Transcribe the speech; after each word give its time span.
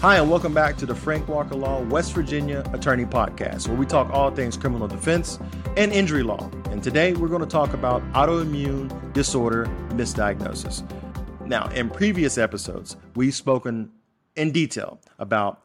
Hi, 0.00 0.16
and 0.16 0.30
welcome 0.30 0.54
back 0.54 0.78
to 0.78 0.86
the 0.86 0.94
Frank 0.94 1.28
Walker 1.28 1.54
Law 1.54 1.82
West 1.82 2.14
Virginia 2.14 2.64
Attorney 2.72 3.04
Podcast, 3.04 3.68
where 3.68 3.76
we 3.76 3.84
talk 3.84 4.08
all 4.08 4.30
things 4.30 4.56
criminal 4.56 4.88
defense 4.88 5.38
and 5.76 5.92
injury 5.92 6.22
law. 6.22 6.50
And 6.70 6.82
today 6.82 7.12
we're 7.12 7.28
going 7.28 7.42
to 7.42 7.46
talk 7.46 7.74
about 7.74 8.02
autoimmune 8.14 9.12
disorder 9.12 9.66
misdiagnosis. 9.90 10.90
Now, 11.46 11.68
in 11.68 11.90
previous 11.90 12.38
episodes, 12.38 12.96
we've 13.14 13.34
spoken 13.34 13.92
in 14.36 14.52
detail 14.52 14.98
about 15.18 15.60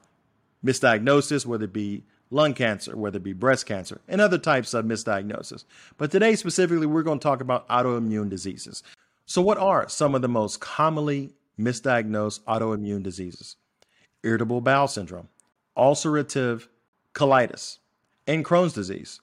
misdiagnosis, 0.65 1.45
whether 1.45 1.63
it 1.63 1.71
be 1.71 2.03
lung 2.29 2.53
cancer, 2.53 2.97
whether 2.97 3.15
it 3.15 3.23
be 3.23 3.31
breast 3.31 3.65
cancer, 3.65 4.01
and 4.05 4.19
other 4.19 4.37
types 4.37 4.73
of 4.73 4.83
misdiagnosis. 4.83 5.63
But 5.97 6.11
today, 6.11 6.35
specifically, 6.35 6.87
we're 6.87 7.03
going 7.03 7.19
to 7.19 7.23
talk 7.23 7.39
about 7.39 7.69
autoimmune 7.69 8.29
diseases. 8.29 8.83
So, 9.25 9.41
what 9.41 9.57
are 9.57 9.87
some 9.87 10.13
of 10.13 10.21
the 10.21 10.27
most 10.27 10.59
commonly 10.59 11.35
misdiagnosed 11.57 12.41
autoimmune 12.41 13.01
diseases? 13.01 13.55
Irritable 14.25 14.59
bowel 14.59 14.87
syndrome, 14.87 15.29
ulcerative 15.77 16.67
colitis, 17.13 17.77
and 18.27 18.43
Crohn's 18.43 18.73
disease. 18.73 19.21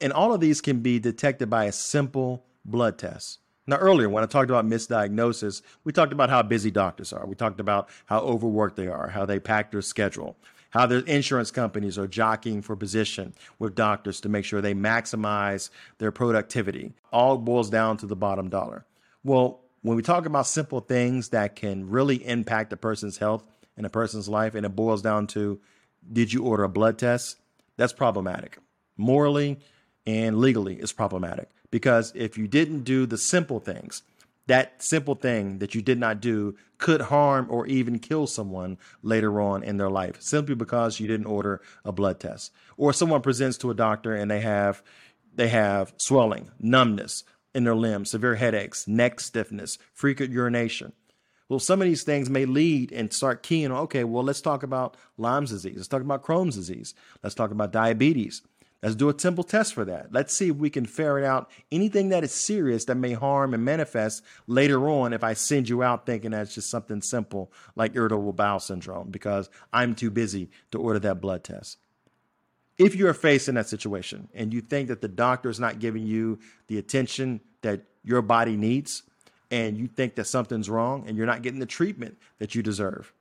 And 0.00 0.12
all 0.12 0.32
of 0.32 0.40
these 0.40 0.60
can 0.60 0.80
be 0.80 0.98
detected 0.98 1.50
by 1.50 1.64
a 1.64 1.72
simple 1.72 2.44
blood 2.64 2.98
test. 2.98 3.38
Now, 3.66 3.76
earlier, 3.76 4.08
when 4.08 4.24
I 4.24 4.26
talked 4.26 4.50
about 4.50 4.66
misdiagnosis, 4.66 5.62
we 5.84 5.92
talked 5.92 6.12
about 6.12 6.30
how 6.30 6.42
busy 6.42 6.70
doctors 6.70 7.12
are. 7.12 7.26
We 7.26 7.36
talked 7.36 7.60
about 7.60 7.88
how 8.06 8.20
overworked 8.20 8.76
they 8.76 8.88
are, 8.88 9.08
how 9.08 9.24
they 9.24 9.38
pack 9.38 9.70
their 9.70 9.82
schedule, 9.82 10.36
how 10.70 10.86
their 10.86 11.00
insurance 11.00 11.50
companies 11.52 11.96
are 11.96 12.08
jockeying 12.08 12.62
for 12.62 12.74
position 12.74 13.34
with 13.60 13.76
doctors 13.76 14.20
to 14.22 14.28
make 14.28 14.44
sure 14.44 14.60
they 14.60 14.74
maximize 14.74 15.70
their 15.98 16.10
productivity. 16.10 16.92
All 17.12 17.38
boils 17.38 17.70
down 17.70 17.98
to 17.98 18.06
the 18.06 18.16
bottom 18.16 18.48
dollar. 18.48 18.84
Well, 19.22 19.60
when 19.82 19.96
we 19.96 20.02
talk 20.02 20.26
about 20.26 20.46
simple 20.46 20.80
things 20.80 21.28
that 21.28 21.54
can 21.54 21.88
really 21.88 22.26
impact 22.26 22.72
a 22.72 22.76
person's 22.76 23.18
health, 23.18 23.44
in 23.76 23.84
a 23.84 23.90
person's 23.90 24.28
life 24.28 24.54
and 24.54 24.66
it 24.66 24.76
boils 24.76 25.02
down 25.02 25.26
to 25.28 25.60
did 26.10 26.32
you 26.32 26.44
order 26.44 26.64
a 26.64 26.68
blood 26.68 26.98
test? 26.98 27.38
That's 27.76 27.92
problematic. 27.92 28.58
Morally 28.96 29.60
and 30.06 30.38
legally, 30.38 30.76
it's 30.76 30.92
problematic 30.92 31.50
because 31.70 32.12
if 32.14 32.36
you 32.36 32.48
didn't 32.48 32.82
do 32.82 33.06
the 33.06 33.18
simple 33.18 33.60
things, 33.60 34.02
that 34.46 34.82
simple 34.82 35.14
thing 35.14 35.58
that 35.58 35.74
you 35.74 35.82
did 35.82 35.98
not 35.98 36.20
do 36.20 36.56
could 36.78 37.02
harm 37.02 37.46
or 37.48 37.66
even 37.66 37.98
kill 37.98 38.26
someone 38.26 38.76
later 39.02 39.40
on 39.40 39.62
in 39.62 39.76
their 39.76 39.90
life 39.90 40.20
simply 40.20 40.54
because 40.54 40.98
you 40.98 41.06
didn't 41.06 41.26
order 41.26 41.60
a 41.84 41.92
blood 41.92 42.18
test. 42.18 42.52
Or 42.76 42.92
someone 42.92 43.22
presents 43.22 43.56
to 43.58 43.70
a 43.70 43.74
doctor 43.74 44.14
and 44.14 44.30
they 44.30 44.40
have 44.40 44.82
they 45.34 45.48
have 45.48 45.94
swelling, 45.96 46.50
numbness 46.60 47.24
in 47.54 47.64
their 47.64 47.74
limbs, 47.74 48.10
severe 48.10 48.34
headaches, 48.34 48.86
neck 48.86 49.20
stiffness, 49.20 49.78
frequent 49.94 50.32
urination. 50.32 50.92
Well, 51.52 51.60
some 51.60 51.82
of 51.82 51.86
these 51.86 52.02
things 52.02 52.30
may 52.30 52.46
lead 52.46 52.92
and 52.92 53.12
start 53.12 53.42
keying 53.42 53.72
on, 53.72 53.80
okay, 53.80 54.04
well, 54.04 54.24
let's 54.24 54.40
talk 54.40 54.62
about 54.62 54.96
Lyme's 55.18 55.50
disease. 55.50 55.76
Let's 55.76 55.86
talk 55.86 56.00
about 56.00 56.24
Crohn's 56.24 56.54
disease. 56.54 56.94
Let's 57.22 57.34
talk 57.34 57.50
about 57.50 57.72
diabetes. 57.72 58.40
Let's 58.82 58.94
do 58.94 59.10
a 59.10 59.18
simple 59.18 59.44
test 59.44 59.74
for 59.74 59.84
that. 59.84 60.14
Let's 60.14 60.34
see 60.34 60.48
if 60.48 60.56
we 60.56 60.70
can 60.70 60.86
ferret 60.86 61.26
out 61.26 61.50
anything 61.70 62.08
that 62.08 62.24
is 62.24 62.32
serious 62.32 62.86
that 62.86 62.94
may 62.94 63.12
harm 63.12 63.52
and 63.52 63.66
manifest 63.66 64.24
later 64.46 64.88
on 64.88 65.12
if 65.12 65.22
I 65.22 65.34
send 65.34 65.68
you 65.68 65.82
out 65.82 66.06
thinking 66.06 66.30
that's 66.30 66.54
just 66.54 66.70
something 66.70 67.02
simple 67.02 67.52
like 67.76 67.96
irritable 67.96 68.32
bowel 68.32 68.58
syndrome 68.58 69.10
because 69.10 69.50
I'm 69.74 69.94
too 69.94 70.10
busy 70.10 70.48
to 70.70 70.78
order 70.78 71.00
that 71.00 71.20
blood 71.20 71.44
test. 71.44 71.76
If 72.78 72.96
you 72.96 73.06
are 73.08 73.14
facing 73.14 73.56
that 73.56 73.68
situation 73.68 74.30
and 74.32 74.54
you 74.54 74.62
think 74.62 74.88
that 74.88 75.02
the 75.02 75.08
doctor 75.08 75.50
is 75.50 75.60
not 75.60 75.80
giving 75.80 76.06
you 76.06 76.38
the 76.68 76.78
attention 76.78 77.42
that 77.60 77.82
your 78.02 78.22
body 78.22 78.56
needs, 78.56 79.02
and 79.52 79.76
you 79.76 79.86
think 79.86 80.14
that 80.14 80.24
something's 80.24 80.70
wrong 80.70 81.04
and 81.06 81.16
you're 81.16 81.26
not 81.26 81.42
getting 81.42 81.60
the 81.60 81.66
treatment 81.66 82.16
that 82.38 82.54
you 82.54 82.62
deserve, 82.62 83.12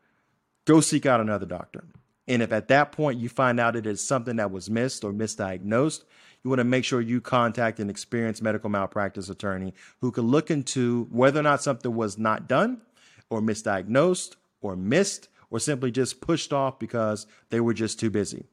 go 0.65 0.79
seek 0.79 1.05
out 1.05 1.19
another 1.19 1.45
doctor. 1.45 1.83
And 2.25 2.41
if 2.41 2.53
at 2.53 2.69
that 2.69 2.93
point 2.93 3.19
you 3.19 3.27
find 3.27 3.59
out 3.59 3.75
it 3.75 3.85
is 3.85 4.01
something 4.01 4.37
that 4.37 4.49
was 4.49 4.69
missed 4.69 5.03
or 5.03 5.11
misdiagnosed, 5.11 6.05
you 6.41 6.49
want 6.49 6.59
to 6.59 6.63
make 6.63 6.85
sure 6.85 7.01
you 7.01 7.19
contact 7.19 7.79
an 7.81 7.89
experienced 7.89 8.41
medical 8.41 8.69
malpractice 8.69 9.29
attorney 9.29 9.73
who 9.99 10.11
can 10.11 10.23
look 10.23 10.49
into 10.49 11.07
whether 11.11 11.41
or 11.41 11.43
not 11.43 11.61
something 11.61 11.93
was 11.93 12.17
not 12.17 12.47
done 12.47 12.81
or 13.29 13.41
misdiagnosed 13.41 14.35
or 14.61 14.77
missed 14.77 15.27
or 15.49 15.59
simply 15.59 15.91
just 15.91 16.21
pushed 16.21 16.53
off 16.53 16.79
because 16.79 17.27
they 17.49 17.59
were 17.59 17.73
just 17.73 17.99
too 17.99 18.09
busy. 18.09 18.45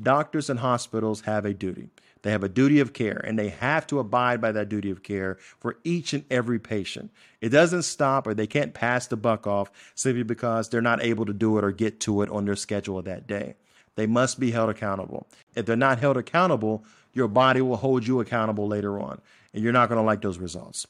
Doctors 0.00 0.48
and 0.48 0.60
hospitals 0.60 1.22
have 1.22 1.44
a 1.44 1.54
duty. 1.54 1.90
They 2.22 2.30
have 2.30 2.44
a 2.44 2.48
duty 2.48 2.80
of 2.80 2.92
care 2.92 3.20
and 3.24 3.38
they 3.38 3.48
have 3.48 3.86
to 3.88 3.98
abide 3.98 4.40
by 4.40 4.52
that 4.52 4.68
duty 4.68 4.90
of 4.90 5.02
care 5.02 5.38
for 5.58 5.78
each 5.84 6.12
and 6.12 6.24
every 6.30 6.58
patient. 6.58 7.10
It 7.40 7.50
doesn't 7.50 7.82
stop 7.82 8.26
or 8.26 8.34
they 8.34 8.46
can't 8.46 8.74
pass 8.74 9.06
the 9.06 9.16
buck 9.16 9.46
off 9.46 9.70
simply 9.94 10.24
because 10.24 10.68
they're 10.68 10.80
not 10.80 11.02
able 11.02 11.26
to 11.26 11.32
do 11.32 11.58
it 11.58 11.64
or 11.64 11.72
get 11.72 12.00
to 12.00 12.22
it 12.22 12.30
on 12.30 12.44
their 12.44 12.56
schedule 12.56 13.00
that 13.02 13.26
day. 13.26 13.54
They 13.94 14.06
must 14.06 14.38
be 14.38 14.52
held 14.52 14.70
accountable. 14.70 15.26
If 15.56 15.66
they're 15.66 15.76
not 15.76 15.98
held 15.98 16.16
accountable, 16.16 16.84
your 17.12 17.26
body 17.26 17.60
will 17.60 17.76
hold 17.76 18.06
you 18.06 18.20
accountable 18.20 18.68
later 18.68 19.00
on, 19.00 19.20
and 19.52 19.64
you're 19.64 19.72
not 19.72 19.88
going 19.88 19.98
to 19.98 20.04
like 20.04 20.22
those 20.22 20.38
results. 20.38 20.86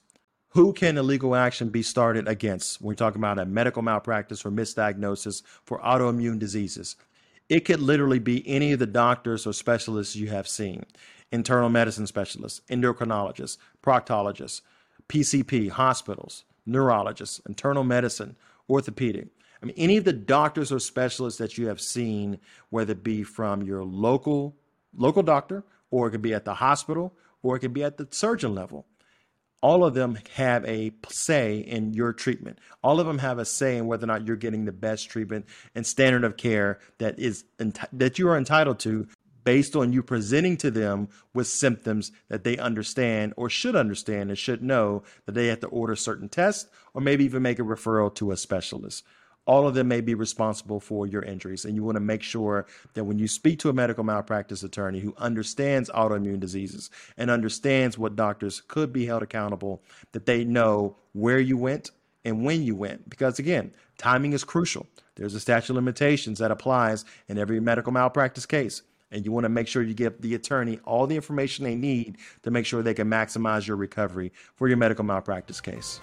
Who 0.51 0.75
can 0.75 0.99
illegal 0.99 1.35
action 1.35 1.71
be 1.71 1.83
started 1.83 2.29
against? 2.29 2.83
We're 2.83 2.95
talking 2.95 3.21
about 3.21 3.39
a 3.39 3.47
medical 3.47 3.81
malpractice 3.81 4.45
or 4.45 4.51
misdiagnosis 4.51 5.43
for 5.65 5.79
autoimmune 5.81 6.39
diseases. 6.39 6.97
It 7.49 7.65
could 7.65 7.81
literally 7.81 8.19
be 8.19 8.47
any 8.47 8.73
of 8.73 8.79
the 8.79 8.87
doctors 8.87 9.47
or 9.47 9.53
specialists 9.53 10.17
you 10.17 10.29
have 10.29 10.47
seen 10.47 10.85
internal 11.31 11.69
medicine 11.69 12.07
specialists, 12.07 12.63
endocrinologists, 12.71 13.59
proctologists, 13.83 14.63
PCP, 15.09 15.71
hospitals, 15.71 16.45
neurologists, 16.65 17.41
internal 17.47 17.85
medicine, 17.85 18.37
orthopedic. 18.69 19.29
I 19.63 19.67
mean, 19.67 19.75
any 19.77 19.97
of 19.97 20.05
the 20.05 20.13
doctors 20.13 20.73
or 20.73 20.79
specialists 20.79 21.39
that 21.39 21.59
you 21.59 21.69
have 21.69 21.81
seen, 21.81 22.39
whether 22.71 22.93
it 22.93 23.03
be 23.03 23.25
from 23.25 23.63
your 23.63 23.85
local 23.85 24.57
local 24.97 25.23
doctor, 25.23 25.65
or 25.91 26.09
it 26.09 26.13
could 26.13 26.23
be 26.23 26.35
at 26.35 26.45
the 26.45 26.55
hospital, 26.55 27.15
or 27.43 27.57
it 27.57 27.61
could 27.61 27.75
be 27.75 27.85
at 27.85 27.97
the 27.97 28.09
surgeon 28.11 28.55
level. 28.55 28.87
All 29.61 29.85
of 29.85 29.95
them 29.95 30.19
have 30.35 30.65
a 30.67 30.93
say 31.09 31.59
in 31.59 31.93
your 31.93 32.13
treatment. 32.13 32.59
All 32.83 33.01
of 33.01 33.07
them 33.07 33.19
have 33.19 33.39
a 33.39 33.45
say 33.45 33.77
in 33.77 33.87
whether 33.87 34.05
or 34.05 34.07
not 34.07 34.27
you're 34.27 34.37
getting 34.37 34.65
the 34.65 34.73
best 34.73 35.11
treatment 35.11 35.47
and 35.75 35.87
standard 35.87 36.25
of 36.25 36.37
care 36.37 36.79
that 36.99 37.19
is 37.19 37.45
that 37.93 38.19
you 38.19 38.29
are 38.29 38.39
entitled 38.39 38.79
to 38.81 39.09
based 39.45 39.75
on 39.75 39.93
you 39.93 40.03
presenting 40.03 40.57
to 40.59 40.71
them 40.71 41.09
with 41.33 41.47
symptoms 41.47 42.13
that 42.29 42.45
they 42.45 42.59
understand 42.59 43.33
or 43.37 43.49
should 43.49 43.75
understand 43.75 44.29
and 44.29 44.39
should 44.39 44.63
know 44.63 45.03
that 45.25 45.33
they 45.33 45.47
have 45.47 45.61
to 45.61 45.67
order 45.69 45.97
certain 45.97 46.29
tests 46.29 46.69
or 46.93 47.01
maybe 47.01 47.25
even 47.25 47.43
make 47.43 47.59
a 47.59 47.63
referral 47.63 48.15
to 48.15 48.31
a 48.31 48.37
specialist. 48.37 49.05
All 49.49 49.67
of 49.67 49.73
them 49.73 49.89
may 49.89 50.03
be 50.03 50.15
responsible 50.15 50.79
for 50.79 51.07
your 51.07 51.23
injuries, 51.23 51.65
and 51.65 51.75
you 51.75 51.83
want 51.83 51.97
to 51.97 52.01
make 52.01 52.23
sure 52.23 52.67
that 52.93 53.05
when 53.05 53.19
you 53.19 53.27
speak 53.27 53.59
to 53.61 53.71
a 53.71 53.73
medical 53.73 54.05
malpractice 54.05 54.63
attorney 54.63 55.01
who 55.01 55.15
understands 55.17 55.89
autoimmune 55.89 56.39
diseases 56.39 56.91
and 57.17 57.31
understands 57.31 57.97
what 57.97 58.15
doctors 58.15 58.61
could 58.69 58.93
be 58.93 59.07
held 59.07 59.23
accountable, 59.23 59.83
that 60.13 60.27
they 60.27 60.45
know 60.45 60.97
where 61.15 61.41
you 61.41 61.57
went 61.57 61.91
and 62.27 62.45
when 62.45 62.63
you 62.63 62.77
went. 62.77 63.09
Because 63.09 63.39
again, 63.39 63.73
timing 63.97 64.35
is 64.35 64.45
crucial. 64.45 64.87
There's 65.15 65.35
a 65.35 65.41
statute 65.41 65.71
of 65.71 65.77
limitations 65.77 66.39
that 66.41 66.51
applies 66.51 67.07
in 67.27 67.39
every 67.39 67.59
medical 67.59 67.91
malpractice 67.91 68.45
case 68.45 68.83
and 69.11 69.25
you 69.25 69.33
want 69.33 69.45
to 69.45 69.49
make 69.49 69.67
sure 69.67 69.83
you 69.83 69.95
give 69.95 70.21
the 70.21 70.35
attorney 70.35 70.79
all 70.85 71.07
the 71.07 71.17
information 71.17 71.65
they 71.65 71.75
need 71.75 72.19
to 72.43 72.51
make 72.51 72.67
sure 72.67 72.83
they 72.83 72.93
can 72.93 73.09
maximize 73.09 73.67
your 73.67 73.79
recovery 73.79 74.31
for 74.55 74.69
your 74.69 74.77
medical 74.77 75.05
malpractice 75.05 75.63
case. 75.63 76.01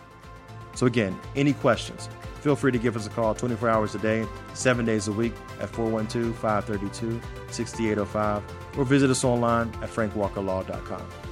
So, 0.74 0.88
again, 0.88 1.16
any 1.36 1.54
questions, 1.54 2.10
feel 2.46 2.56
free 2.56 2.72
to 2.72 2.78
give 2.78 2.96
us 2.96 3.08
a 3.08 3.10
call 3.10 3.34
24 3.34 3.68
hours 3.70 3.96
a 3.96 3.98
day, 3.98 4.24
seven 4.54 4.86
days 4.86 5.08
a 5.08 5.12
week 5.12 5.34
at 5.60 5.68
412 5.68 6.36
532 6.36 7.20
6805 7.50 8.44
or 8.78 8.86
visit 8.86 9.10
us 9.10 9.24
online 9.24 9.68
at 9.82 9.90
frankwalkerlaw.com. 9.90 11.25